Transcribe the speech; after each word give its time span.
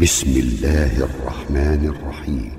بسم 0.00 0.30
الله 0.30 1.06
الرحمن 1.06 1.94
الرحيم. 1.94 2.50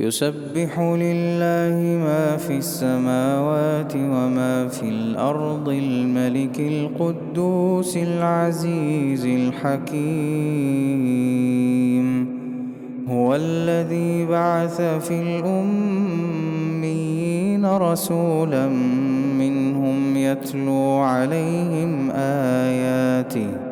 يسبح 0.00 0.80
لله 0.80 1.78
ما 2.02 2.36
في 2.36 2.58
السماوات 2.58 3.94
وما 3.96 4.68
في 4.68 4.82
الأرض 4.88 5.68
الملك 5.68 6.60
القدوس 6.60 7.96
العزيز 7.96 9.26
الحكيم. 9.26 10.26
هو 13.08 13.34
الذي 13.34 14.26
بعث 14.26 14.80
في 14.80 15.22
الأمين 15.22 16.06
رسولا 17.66 18.68
منهم 19.38 20.16
يتلو 20.16 20.98
عليهم 20.98 22.10
آياته. 22.10 23.71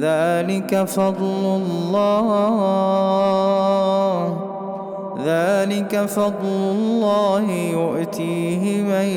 ذلك 0.00 0.84
فضل 0.84 1.60
الله. 1.62 2.26
ذلك 5.26 5.96
فضل 5.96 6.46
الله 6.46 7.50
يؤتيه 7.50 8.82
من 8.82 9.08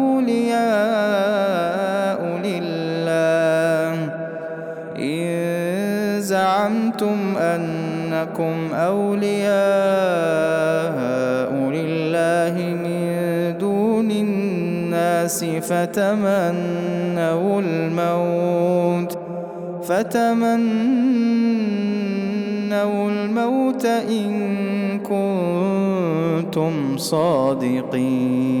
أولياء 0.00 0.60
لله. 2.44 3.94
إن 4.98 6.20
زعمتم 6.20 7.36
أنكم 7.36 8.54
أولياء 8.74 9.50
لله 11.76 12.54
من 12.84 13.02
دون 13.58 14.10
الناس 14.10 15.44
فتمنوا 15.44 17.60
الموت 17.60 19.18
فتمنوا 19.82 20.60
الموت 23.10 23.84
إن 23.86 24.30
كنتم 24.98 26.96
صادقين. 26.96 28.60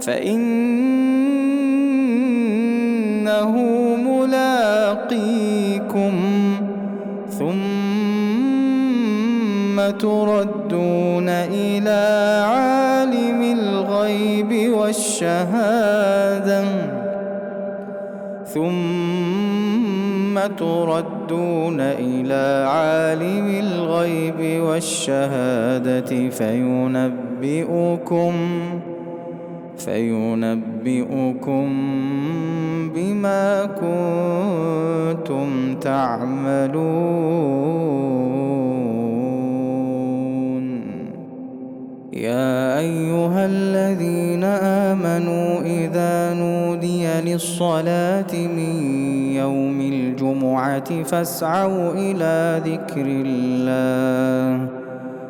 فإنه 0.00 0.40
ملاقيكم 3.96 6.12
ثم 7.38 7.60
تردون 9.98 11.28
إلى 11.28 12.00
عالم 12.46 13.42
الغيب 13.58 14.72
والشهادة 14.72 16.64
ثم 18.54 20.40
تردون 20.58 21.80
إلى 21.80 22.66
عالم 22.68 23.60
الغيب 23.60 24.62
والشهادة 24.62 26.28
فينبئكم 26.30 28.32
فينبئكم 29.84 31.66
بما 32.94 33.44
كنتم 33.80 35.48
تعملون. 35.80 36.80
يا 42.12 42.78
أيها 42.78 43.46
الذين 43.46 44.44
آمنوا 44.90 45.60
إذا 45.60 46.34
نودي 46.34 47.06
للصلاة 47.24 48.32
من 48.32 48.74
يوم 49.36 49.80
الجمعة 49.80 51.02
فاسعوا 51.02 51.92
إلى 51.94 52.60
ذكر 52.66 53.06
الله. 53.06 54.79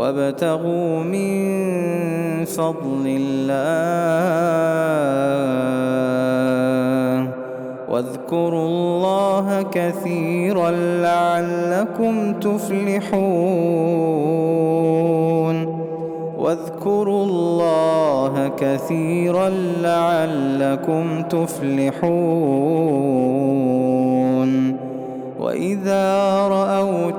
وابتغوا 0.00 1.02
من 1.02 2.44
فضل 2.44 3.04
الله 3.20 4.50
واذكروا 7.88 8.66
الله 8.66 9.62
كثيرا 9.62 10.70
لعلكم 11.02 12.32
تفلحون 12.32 13.10
واذكروا 16.38 17.24
الله 17.24 18.52
كثيرا 18.58 19.48
لعلكم 19.82 21.22
تفلحون 21.22 22.80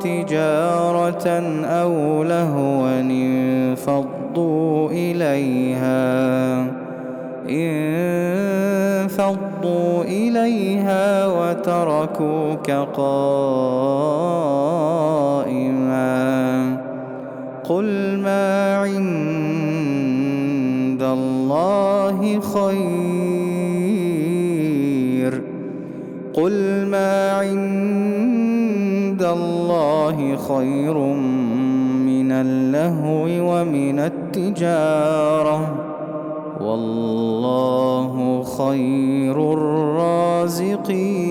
تجارة 0.03 1.27
أو 1.65 2.23
لهوا 2.23 3.01
انفضوا 3.01 4.89
إليها. 4.91 6.61
انفضوا 9.09 10.03
إليها 10.03 11.27
وتركوك 11.27 12.71
تركوك 12.71 12.71
قائما. 12.71 13.21
قل 17.69 18.19
ما 18.23 18.77
عند 18.77 19.01
الله 21.01 22.39
خير. 22.39 22.81
قل 26.33 26.85
ما 26.85 27.31
عند 27.31 28.30
الله 29.25 30.35
خير 30.35 30.97
من 32.05 32.31
اللهو 32.31 33.23
ومن 33.25 33.99
التجارة. 33.99 35.75
والله 36.61 38.43
خير 38.43 39.53
الرازقين. 39.53 41.30